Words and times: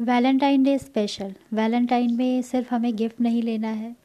Valentine 0.00 0.62
day 0.62 0.78
special 0.78 1.34
Valentine 1.52 2.14
में 2.14 2.42
सिर्फ़ 2.42 2.74
हमें 2.74 2.96
गिफ्ट 2.96 3.20
नहीं 3.20 3.42
लेना 3.42 3.68
है। 3.68 3.96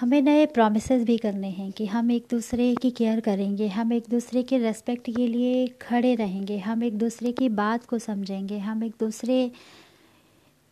हमें 0.00 0.22
नए 0.22 0.46
प्रोमिस 0.46 0.92
भी 0.92 1.18
करने 1.18 1.50
हैं 1.50 1.72
कि 1.72 1.86
हम 1.86 2.10
एक 2.10 2.26
दूसरे 2.30 2.74
की 2.74 2.90
केयर 2.90 3.20
करेंगे, 3.20 3.68
हम 3.68 3.92
एक 3.92 4.04
दूसरे 4.10 4.42
के 4.42 4.58
रेस्पेक्ट 4.58 5.06
के 5.06 5.26
लिए 5.26 5.66
खड़े 5.66 6.14
रहेंगे, 6.14 6.58
हम 6.58 6.82
एक 6.82 6.98
दूसरे 6.98 7.32
की 7.32 7.48
बात 7.48 7.84
को 7.84 7.98
समझेंगे, 7.98 8.58
हम 8.58 8.84
एक 8.84 8.92
दूसरे 9.00 9.50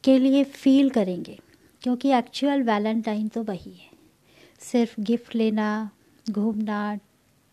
के 0.05 0.19
लिए 0.19 0.45
फील 0.45 0.91
करेंगे। 0.91 1.39
क्योंकि 1.83 2.11
एक्चुअल 2.11 2.63
वैलेंटाइन 2.63 3.29
तो 3.29 3.43
वही 3.43 3.71
है। 3.71 3.91
सिर्फ़ 4.61 5.01
गिफ्ट 5.01 5.35
लेना, 5.35 5.91
घूमना, 6.31 6.99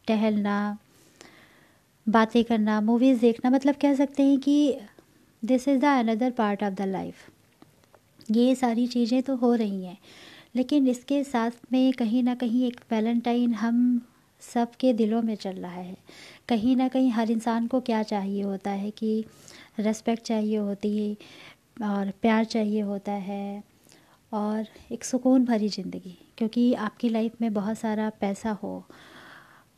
टहलना, 0.08 0.78
बातें 2.10 2.44
करना 2.44 2.82
मूवीज़ 2.82 3.22
देखना 3.22 3.50
मतलब 3.50 3.76
कह 3.76 3.94
सकते 3.94 4.24
हैं 4.24 4.40
कि 4.40 4.78
this 5.46 5.68
is 5.68 5.80
the 5.80 5.86
another 5.86 6.32
part 6.32 6.64
of 6.64 6.74
the 6.74 6.82
life 6.82 7.30
ये 8.32 8.54
सारी 8.56 8.88
चीज़ें 8.88 9.22
तो 9.24 9.36
हो 9.36 9.54
रही 9.56 9.84
हैं। 9.86 9.98
लेकिन 10.56 10.88
इसके 10.88 11.24
साथ 11.24 11.52
में 11.72 11.92
कहीं 11.94 12.24
ना 12.24 12.36
कहीं 12.36 12.66
एक 12.68 12.80
वैलेंटाइन 12.92 13.54
हम 13.54 14.02
सब 14.42 14.72
के 14.80 14.94
दिलों 14.94 15.22
में 15.22 15.36
चल 15.36 15.56
रहा 15.56 15.72
है। 15.72 15.96
कहीं 16.50 16.76
ना 16.76 16.88
कहीं 16.88 17.12
हर 17.12 17.32
इंसान 17.32 17.68
को 17.68 17.82
क्या 17.82 18.02
चाहिए 18.04 18.42
होता 18.44 18.72
है 18.72 18.92
कि 18.92 19.24
रेस्पेक्ट 19.80 20.24
चाहिए 20.24 20.58
होती 20.58 20.98
है 20.98 21.88
और 21.90 22.12
प्यार 22.22 22.46
चाहिए 22.46 22.82
होता 22.82 23.12
है 23.12 23.64
और 24.32 24.66
एक 24.92 25.04
सुकून 25.04 25.46
भरी 25.46 25.70
ज़िंदगी। 25.70 26.18
क्योंकि 26.38 26.74
आपकी 26.76 27.10
लाइफ 27.10 27.42
में 27.42 27.54
बहुत 27.54 27.78
सारा 27.78 28.10
पैसा 28.22 28.52
हो, 28.64 28.78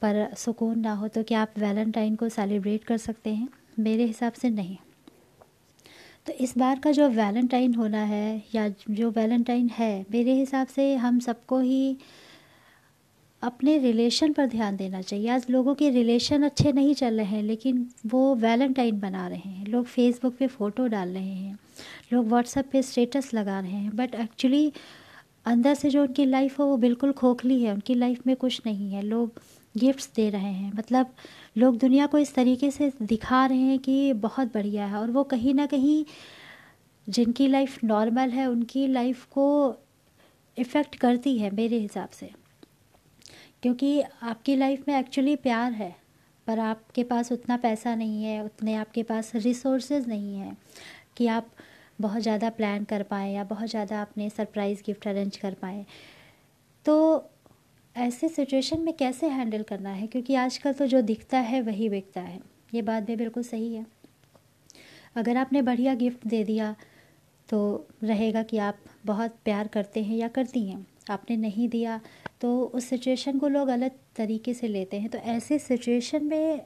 पर 0.02 0.28
सुकून 0.38 0.80
ना 0.80 0.94
हो 0.94 1.08
तो 1.08 1.24
क्या 1.24 1.42
आप 1.42 1.54
वैलेंटाइन 1.60 2.16
को 2.16 2.30
सेलिब्रेट 2.30 2.84
कर 2.84 2.98
सकते 3.00 3.30
हैं? 3.30 3.48
मेरे 3.80 4.06
हिसाब 4.06 4.34
से 4.34 4.50
नहीं। 4.50 4.78
तो 6.28 6.34
इस 6.34 6.58
बार 6.58 6.80
का 6.80 6.92
जो 6.92 7.08
वैलेंटाइन 7.10 7.74
होना 7.76 8.04
है 8.04 8.44
या 8.56 8.68
जो 8.70 9.10
वैलेंटाइन 9.12 9.70
है, 9.70 10.06
मेरे 10.12 10.34
हिसाब 10.34 10.68
से 10.68 10.96
हम 10.96 11.20
सबको 11.20 11.60
ही 11.60 11.98
अपने 13.42 13.78
रिलेशन 13.78 14.34
पर 14.34 14.46
ध्यान 14.46 14.76
देना 14.78 15.02
चाहिए। 15.02 15.30
आज 15.30 15.46
लोगों 15.50 15.76
के 15.76 15.90
रिलेशन 15.90 16.44
अच्छे 16.44 16.72
नहीं 16.72 16.94
चल 16.94 17.18
रहे 17.18 17.26
हैं, 17.26 17.44
लेकिन 17.44 17.88
वो 18.06 18.36
वैलेंटाइन 18.36 19.00
बना 19.00 19.28
रहे 19.28 19.50
हैं। 19.50 19.66
लोग 19.66 19.86
फेसबुक 19.86 20.36
पे 20.36 20.48
फ़ोटो 20.48 20.88
डाल 20.88 21.10
रहे 21.10 21.24
हैं, 21.24 21.58
लोग 22.14 22.28
व्हाट्सएप 22.28 22.70
पे 22.72 22.82
स्टेटस 22.82 23.34
लगा 23.34 23.60
रहे 23.60 23.72
हैं 23.72 23.96
बट 23.96 24.16
एक्चुअली 24.16 24.72
अंदर 25.46 25.74
से 25.74 25.90
जो 25.90 26.02
उनकी 26.02 26.26
लाइफ 26.26 26.60
है, 26.60 26.66
वो 26.66 26.78
बिल्कुल 26.78 27.12
खोखली 27.14 27.62
है। 27.64 27.74
उनकी 27.74 27.94
लाइफ 27.96 28.28
में 28.28 28.36
कुछ 28.36 28.62
नहीं 28.66 28.92
है। 28.94 29.02
लोग 29.02 29.40
गिफ्ट्स 29.78 30.10
दे 30.16 30.30
रहे 30.30 30.52
हैं। 30.54 30.72
मतलब 30.74 31.14
लोग 31.58 31.78
दुनिया 31.78 32.06
को 32.08 32.18
इस 32.18 32.34
तरीके 32.34 32.72
से 32.72 32.92
दिखा 33.04 33.46
रहे 33.46 33.58
हैं 33.58 33.80
कि 33.80 34.14
बहुत 34.14 34.54
बढ़िया 34.54 34.86
है 34.86 34.98
और 34.98 35.12
वो 35.12 35.24
कहीं 35.24 35.54
ना 35.54 35.66
कहीं 35.66 36.04
जिनकी 37.08 37.48
लाइफ 37.48 37.84
नॉर्मल 37.84 38.30
है, 38.30 38.46
उनकी 38.46 38.88
लाइफ 38.88 39.24
को 39.26 39.76
इफ़ेक्ट 40.58 40.96
करती 40.96 41.38
है 41.38 41.52
मेरे 41.56 41.80
हिसाब 41.80 42.10
से। 42.10 42.30
क्योंकि 43.64 44.02
आपकी 44.02 44.56
लाइफ 44.56 44.88
में 44.88 44.98
एक्चुअली 45.00 45.36
प्यार 45.36 45.72
है, 45.72 45.96
पर 46.48 46.60
आपके 46.60 47.04
पास 47.04 47.32
उतना 47.32 47.58
पैसा 47.58 47.96
नहीं 47.96 48.24
है, 48.24 48.44
उतने 48.44 48.76
आपके 48.76 49.04
पास 49.04 49.32
रिसोर्सेज 49.36 50.08
नहीं 50.08 50.36
है 50.36 50.56
कि 51.18 51.28
आप 51.28 51.50
बहुत 52.02 52.22
ज़्यादा 52.22 52.50
प्लान 52.50 52.84
कर 52.84 53.04
पाएँ 53.04 53.34
या 53.36 53.44
बहुत 53.44 53.70
ज़्यादा 53.70 54.02
अपने 54.02 54.30
सरप्राइज़ 54.30 54.82
गिफ्ट 54.86 55.08
अरेंज 55.08 55.38
कर 55.38 55.54
पाएँ। 55.54 55.86
तो 56.86 56.96
ऐसे 57.98 58.28
सिचुएशन 58.30 58.82
में 58.82 58.94
कैसे 58.94 59.28
हैंडल 59.28 59.64
करना 59.64 59.90
है? 59.90 60.08
क्योंकि 60.08 60.36
आजकल 60.36 60.74
तो 60.74 60.86
जो 60.86 61.02
दिखता 61.02 61.40
है, 61.40 61.62
वही 61.62 61.90
बिकता 61.90 62.22
है। 62.22 62.40
ये 62.74 62.82
बात 62.82 63.04
भी 63.04 63.16
बिल्कुल 63.16 63.44
सही 63.44 63.74
है। 63.76 63.86
अगर 65.16 65.38
आपने 65.38 65.62
बढ़िया 65.62 65.96
गिफ्ट 65.96 66.28
दे 66.28 66.44
दिया 66.44 66.76
तो 67.50 67.88
रहेगा 68.04 68.44
कि 68.44 68.58
आप 68.58 68.78
बहुत 69.06 69.36
प्यार 69.46 69.68
करते 69.68 70.04
हैं 70.04 70.18
या 70.18 70.28
करती 70.28 70.68
हैं। 70.70 70.86
आपने 71.10 71.38
नहीं 71.38 71.68
दिया 71.70 72.00
तो 72.42 72.64
उस 72.64 72.86
सिचुएशन 72.86 73.40
को 73.40 73.48
लोग 73.48 73.68
अलग 73.68 73.92
तरीके 74.16 74.54
से 74.54 74.68
लेते 74.68 75.00
हैं। 75.00 75.10
तो 75.10 75.18
ऐसे 75.18 75.60
सिचुएशन 75.60 76.26
में 76.26 76.62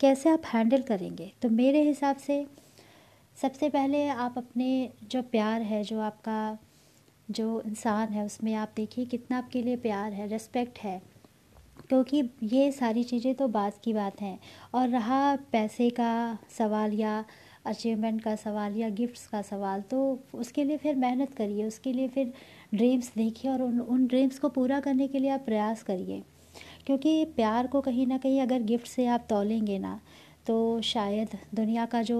कैसे 0.00 0.30
आप 0.30 0.42
हैंडल 0.46 0.82
करेंगे? 0.82 1.32
तो 1.42 1.48
मेरे 1.48 1.82
हिसाब 1.82 2.16
से 2.16 2.44
सबसे 3.42 3.68
पहले 3.68 4.06
आप 4.08 4.34
अपने 4.38 4.90
जो 5.04 5.22
प्यार 5.22 5.62
है, 5.62 5.82
जो 5.84 6.00
आपका 6.00 6.58
जो 7.30 7.60
इंसान 7.66 8.08
है, 8.08 8.24
उसमें 8.26 8.54
आप 8.54 8.72
देखिए 8.76 9.04
कितना 9.04 9.38
आपके 9.38 9.62
लिए 9.62 9.76
प्यार 9.76 10.12
है 10.12 10.26
रेस्पेक्ट 10.28 10.78
है। 10.78 11.00
क्योंकि 11.88 12.22
ये 12.42 12.70
सारी 12.72 13.04
चीज़ें 13.04 13.34
तो 13.34 13.48
बात 13.48 13.80
की 13.84 13.92
बात 13.92 14.20
हैं। 14.20 14.38
और 14.74 14.88
रहा 14.88 15.36
पैसे 15.52 15.88
का 15.90 16.38
सवाल 16.58 16.92
या 16.92 17.24
अचीवमेंट 17.66 18.20
का 18.22 18.34
सवाल 18.36 18.76
या 18.76 18.88
गिफ्ट्स 18.90 19.26
का 19.26 19.42
सवाल 19.42 19.80
तो 19.80 19.98
उसके 20.34 20.64
लिए 20.64 20.76
फिर 20.76 20.96
मेहनत 20.96 21.34
करिए, 21.34 21.64
उसके 21.64 21.92
लिए 21.92 22.08
फिर 22.08 22.32
ड्रीम्स 22.74 23.12
देखिए 23.16 23.50
और 23.50 23.62
उन 23.62 23.80
उन 23.80 24.06
ड्रीम्स 24.06 24.38
को 24.38 24.48
पूरा 24.48 24.80
करने 24.80 25.08
के 25.08 25.18
लिए 25.18 25.30
आप 25.30 25.40
प्रयास 25.40 25.82
करिए। 25.82 26.22
क्योंकि 26.86 27.24
प्यार 27.36 27.66
को 27.66 27.80
कहीं 27.80 28.06
ना 28.06 28.18
कहीं 28.18 28.40
अगर 28.40 28.62
गिफ्ट 28.62 28.86
से 28.86 29.06
आप 29.06 29.26
तोलेंगे 29.28 29.78
ना 29.78 30.00
तो 30.46 30.80
शायद 30.82 31.36
दुनिया 31.54 31.84
का 31.86 32.02
जो 32.02 32.18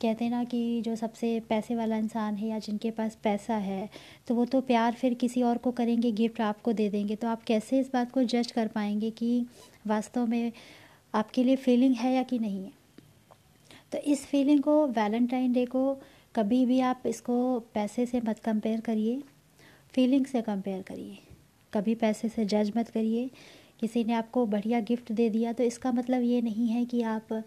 कहते 0.00 0.24
हैं 0.24 0.30
ना 0.30 0.42
कि 0.44 0.80
जो 0.82 0.94
सबसे 0.96 1.38
पैसे 1.40 1.74
वाला 1.74 1.96
इंसान 1.96 2.34
है 2.34 2.48
या 2.48 2.58
जिनके 2.58 2.90
पास 2.90 3.16
पैसा 3.22 3.54
है 3.54 3.88
तो 4.28 4.34
वो 4.34 4.44
तो 4.44 4.60
प्यार 4.60 4.94
फिर 4.94 5.14
किसी 5.14 5.42
और 5.42 5.58
को 5.58 5.70
करेंगे, 5.70 6.12
गिफ्ट 6.12 6.40
आपको 6.40 6.72
दे 6.72 6.88
देंगे। 6.90 7.16
तो 7.16 7.28
आप 7.28 7.42
कैसे 7.42 7.80
इस 7.80 7.90
बात 7.92 8.12
को 8.12 8.22
जज 8.24 8.50
कर 8.52 8.68
पाएँगे 8.68 9.10
कि 9.10 9.46
वास्तव 9.86 10.26
में 10.26 10.52
आपके 11.14 11.44
लिए 11.44 11.56
फीलिंग 11.56 11.94
है 11.94 12.14
या 12.14 12.22
कि 12.22 12.38
नहीं 12.38 12.62
है? 12.64 12.72
तो 13.92 13.98
इस 13.98 14.24
फीलिंग 14.26 14.62
को 14.62 14.86
वैलेंटाइन 14.86 15.52
डे 15.52 15.64
को 15.66 15.94
कभी 16.34 16.64
भी 16.66 16.80
आप 16.80 17.02
इसको 17.06 17.38
पैसे 17.74 18.06
से 18.06 18.20
मत 18.20 18.38
कंपेयर 18.38 18.80
करिए। 18.80 19.22
फीलिंग 19.94 20.26
से 20.26 20.42
कंपेयर 20.42 20.82
करिए। 20.82 21.18
कभी 21.72 21.94
पैसे 21.94 22.28
से 22.28 22.44
जज 22.44 22.72
मत 22.76 22.88
करिए। 22.88 23.30
किसी 23.80 24.04
ने 24.04 24.12
आपको 24.12 24.44
बढ़िया 24.46 24.80
गिफ्ट 24.80 25.12
दे 25.12 25.28
दिया 25.30 25.52
तो 25.52 25.64
इसका 25.64 25.92
मतलब 25.92 26.22
ये 26.22 26.40
नहीं 26.42 26.68
है 26.68 26.84
कि 26.84 27.02
आप 27.02 27.44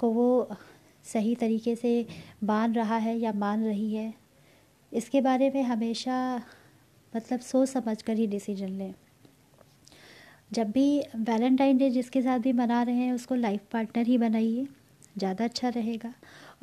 को 0.00 0.10
वो 0.10 0.48
सही 1.08 1.34
तरीके 1.34 1.74
से 1.76 2.06
मान 2.44 2.74
रहा 2.74 2.96
है 2.98 3.18
या 3.18 3.32
मान 3.34 3.64
रही 3.64 3.94
है, 3.94 4.12
इसके 4.92 5.20
बारे 5.20 5.50
में 5.50 5.62
हमेशा 5.64 6.16
मतलब 7.12 7.40
सोच 7.40 7.68
समझ 7.68 8.00
कर 8.02 8.16
ही 8.16 8.26
डिसीज़न 8.26 8.68
लें। 8.68 8.94
जब 10.52 10.70
भी 10.70 11.00
वैलेंटाइन 11.16 11.78
डे 11.78 11.90
जिसके 11.90 12.22
साथ 12.22 12.38
भी 12.38 12.52
मना 12.54 12.82
रहे 12.82 12.94
हैं, 12.96 13.12
उसको 13.12 13.34
लाइफ 13.34 13.60
पार्टनर 13.72 14.06
ही 14.06 14.18
बनाइए, 14.18 14.66
ज़्यादा 15.18 15.44
अच्छा 15.44 15.68
रहेगा। 15.68 16.12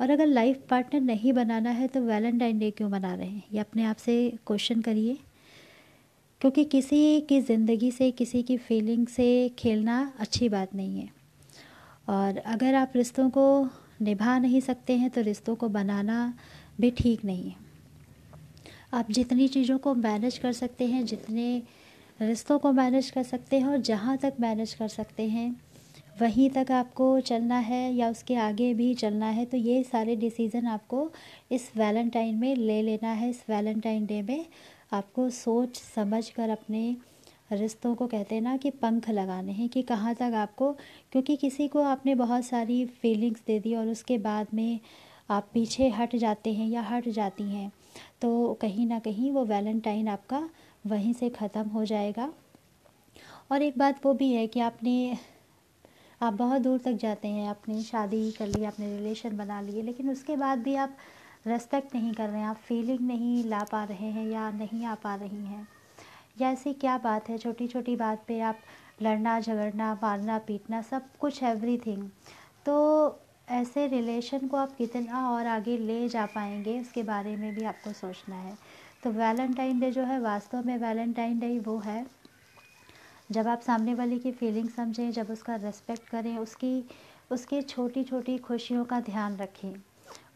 और 0.00 0.10
अगर 0.10 0.26
लाइफ 0.26 0.62
पार्टनर 0.70 1.00
नहीं 1.02 1.32
बनाना 1.32 1.70
है 1.70 1.86
तो 1.88 2.00
वैलेंटाइन 2.02 2.58
डे 2.58 2.70
क्यों 2.70 2.88
मना 2.90 3.14
रहे 3.14 3.26
हैं? 3.26 3.42
ये 3.52 3.60
अपने 3.60 3.84
आप 3.84 3.96
से 3.96 4.16
क्वेश्चन 4.46 4.80
करिए। 4.80 5.16
क्योंकि 6.40 6.64
किसी 6.66 7.20
की 7.20 7.40
ज़िंदगी 7.40 7.90
से, 7.90 8.10
किसी 8.10 8.42
की 8.42 8.56
फीलिंग 8.58 9.06
से 9.06 9.48
खेलना 9.58 10.12
अच्छी 10.18 10.48
बात 10.48 10.74
नहीं 10.74 11.00
है। 11.00 11.08
और 12.08 12.38
अगर 12.38 12.74
आप 12.74 12.92
रिश्तों 12.96 13.28
को 13.30 13.46
निभा 14.00 14.38
नहीं 14.38 14.60
सकते 14.60 14.96
हैं 14.96 15.10
तो 15.10 15.20
रिश्तों 15.20 15.54
को 15.56 15.68
बनाना 15.68 16.32
भी 16.80 16.90
ठीक 16.90 17.24
नहीं 17.24 17.50
है। 17.50 17.64
आप 18.94 19.10
जितनी 19.10 19.48
चीज़ों 19.48 19.78
को 19.78 19.94
मैनेज 19.94 20.38
कर 20.38 20.52
सकते 20.52 20.86
हैं, 20.86 21.04
जितने 21.04 21.62
रिश्तों 22.20 22.58
को 22.58 22.72
मैनेज 22.72 23.10
कर 23.10 23.22
सकते 23.22 23.58
हैं 23.58 23.66
और 23.66 23.78
जहाँ 23.82 24.16
तक 24.16 24.34
मैनेज 24.40 24.74
कर 24.74 24.88
सकते 24.88 25.28
हैं, 25.28 25.54
वहीं 26.20 26.48
तक 26.50 26.70
आपको 26.72 27.08
चलना 27.20 27.58
है 27.58 27.92
या 27.94 28.08
उसके 28.10 28.34
आगे 28.34 28.72
भी 28.74 28.94
चलना 28.94 29.26
है 29.28 29.44
तो 29.44 29.56
ये 29.56 29.82
सारे 29.82 30.16
डिसीज़न 30.16 30.66
आपको 30.66 31.10
इस 31.50 31.70
वैलेंटाइन 31.76 32.34
में 32.34 32.54
ले 32.56 32.80
लेना 32.82 33.08
है। 33.10 33.30
इस 33.30 33.42
वैलेंटाइन 33.48 34.06
डे 34.06 34.22
में 34.22 34.46
आपको 34.92 35.28
सोच 35.30 35.76
समझ 35.76 36.28
कर 36.30 36.50
अपने 36.50 36.96
रिश्तों 37.50 37.94
को 37.94 38.06
कहते 38.06 38.34
हैं 38.34 38.42
ना 38.42 38.56
कि 38.56 38.70
पंख 38.72 39.08
लगाने 39.10 39.52
हैं 39.52 39.68
कि 39.68 39.82
कहाँ 39.82 40.14
तक 40.14 40.32
आपको, 40.36 40.72
क्योंकि 41.12 41.36
किसी 41.36 41.68
को 41.68 41.82
आपने 41.84 42.14
बहुत 42.14 42.44
सारी 42.44 42.84
फीलिंग्स 43.02 43.42
दे 43.46 43.58
दी 43.60 43.74
और 43.74 43.88
उसके 43.88 44.18
बाद 44.18 44.46
में 44.54 44.80
आप 45.30 45.48
पीछे 45.54 45.88
हट 45.90 46.16
जाते 46.16 46.52
हैं 46.52 46.68
या 46.68 46.82
हट 46.82 47.08
जाती 47.10 47.44
हैं 47.44 47.70
तो 48.22 48.52
कहीं 48.60 48.86
ना 48.86 48.98
कहीं 48.98 49.30
वो 49.32 49.44
वैलेंटाइन 49.44 50.08
आपका 50.08 50.48
वहीं 50.86 51.12
से 51.12 51.28
ख़त्म 51.30 51.68
हो 51.68 51.84
जाएगा। 51.84 52.32
और 53.52 53.62
एक 53.62 53.78
बात 53.78 54.04
वो 54.06 54.12
भी 54.14 54.32
है 54.32 54.46
कि 54.46 54.60
आपने, 54.60 55.16
आप 56.20 56.32
बहुत 56.32 56.62
दूर 56.62 56.78
तक 56.78 56.92
जाते 56.92 57.28
हैं, 57.28 57.48
आपने 57.48 57.82
शादी 57.82 58.30
कर 58.30 58.46
ली, 58.46 58.64
आपने 58.64 58.96
रिलेशन 58.96 59.36
बना 59.36 59.60
लिए, 59.60 59.82
लेकिन 59.82 60.10
उसके 60.10 60.36
बाद 60.36 60.58
भी 60.58 60.74
आप 60.76 60.96
रेस्पेक्ट 61.46 61.94
नहीं 61.94 62.12
कर 62.12 62.28
रहे 62.28 62.40
हैं, 62.40 62.46
आप 62.46 62.56
फीलिंग 62.58 63.00
नहीं 63.00 63.42
ला 63.44 63.62
पा 63.62 63.84
रहे 63.84 64.10
हैं 64.10 64.26
या 64.26 64.50
नहीं 64.50 64.84
आ 64.84 64.94
पा 64.94 65.14
रही 65.14 65.44
हैं। 65.44 65.66
या 66.40 66.50
ऐसी 66.50 66.72
क्या 66.72 66.98
बात 66.98 67.28
है 67.28 67.38
छोटी 67.38 67.66
छोटी 67.66 67.96
बात 67.96 68.24
पे 68.28 68.40
आप 68.40 68.58
लड़ना, 69.02 69.40
झगड़ना, 69.40 69.98
मारना, 70.02 70.38
पीटना, 70.38 70.82
सब 70.82 71.16
कुछ 71.20 71.42
एवरीथिंग 71.42 72.08
तो 72.66 73.20
ऐसे 73.48 73.86
रिलेशन 73.86 74.46
को 74.48 74.56
आप 74.56 74.76
कितना 74.76 75.30
और 75.30 75.46
आगे 75.46 75.76
ले 75.78 76.08
जा 76.08 76.26
पाएँगे, 76.26 76.80
उसके 76.80 77.02
बारे 77.02 77.36
में 77.36 77.54
भी 77.54 77.64
आपको 77.64 77.92
सोचना 77.92 78.36
है। 78.36 78.58
तो 79.02 79.10
वैलेंटाइन 79.10 79.80
डे 79.80 79.90
जो 79.90 80.02
है, 80.02 80.18
वास्तव 80.20 80.66
में 80.66 80.78
वैलेंटाइन 80.78 81.38
डे 81.38 81.58
वो 81.58 81.78
है। 81.78 82.06
जब 83.32 83.48
आप 83.48 83.60
सामने 83.60 83.94
वाले 83.94 84.18
की 84.18 84.32
फीलिंग 84.32 84.68
समझें, 84.68 85.10
जब 85.10 85.30
उसका 85.30 85.56
रेस्पेक्ट 85.56 86.08
करें, 86.08 86.38
उसकी 86.38 86.84
उसकी 87.30 87.62
छोटी 87.62 88.04
छोटी 88.04 88.38
खुशियों 88.38 88.84
का 88.84 89.00
ध्यान 89.00 89.36
रखें। 89.36 89.72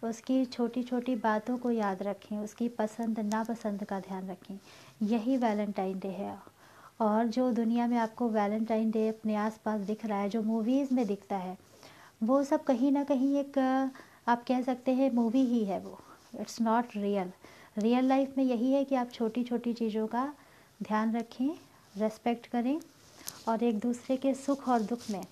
उसकी 0.03 0.45
छोटी 0.45 0.83
छोटी 0.83 1.17
बातों 1.17 1.59
को 1.59 1.71
याद 1.71 2.03
रखें, 2.03 2.39
उसकी 2.39 2.69
पसंद, 2.69 3.21
नापसंद 3.21 3.85
का 3.85 4.01
ध्यान 4.01 4.31
रखें। 4.31 4.59
यही 5.03 5.37
वैलेंटाइन 5.37 5.99
डे 5.99 6.09
है। 6.09 6.39
और 7.01 7.27
जो 7.27 7.51
दुनिया 7.53 7.87
में 7.87 7.97
आपको 7.99 8.29
वैलेंटाइन 8.29 8.91
डे 8.91 9.09
अपने 9.09 9.35
आसपास 9.35 9.81
दिख 9.81 10.07
रहा 10.07 10.19
है, 10.19 10.29
जो 10.29 10.43
मूवीज़ 10.43 10.95
में 10.95 11.07
दिखता 11.07 11.37
है, 11.37 11.59
वो 12.23 12.45
सब 12.45 12.65
कहीं 12.65 12.93
ना 12.93 13.05
कहीं 13.05 13.37
एक, 13.37 13.59
आप 14.29 14.45
कह 14.45 14.63
सकते 14.63 14.93
हैं, 14.93 15.11
मूवी 15.11 15.45
ही 15.45 15.65
है 15.65 15.81
वो। 15.81 15.99
It's 16.41 16.61
not 16.61 16.85
real 16.97 17.33
real 17.79 18.05
life 18.05 18.35
में 18.39 18.45
यही 18.45 18.73
है 18.73 18.85
कि 18.85 18.95
आप 18.95 19.11
छोटी 19.11 19.45
छोटी 19.45 19.73
चीज़ों 19.73 20.07
का 20.07 20.35
ध्यान 20.83 21.17
रखें 21.17 21.51
रेस्पेक्ट 21.97 22.47
करें 22.47 22.81
और 23.49 23.63
एक 23.63 23.79
दूसरे 23.79 24.17
के 24.17 24.35
सुख 24.35 24.69
और 24.69 24.83
दुख 24.83 25.11
में 25.11 25.25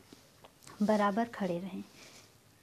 बराबर 0.82 1.24
खड़े 1.24 1.58
रहें। 1.58 1.84